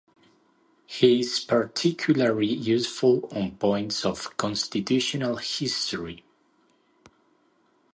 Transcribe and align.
He 0.87 1.19
is 1.19 1.39
particularly 1.39 2.47
useful 2.51 3.29
on 3.31 3.51
points 3.57 4.03
of 4.03 4.35
constitutional 4.35 5.35
history. 5.35 6.25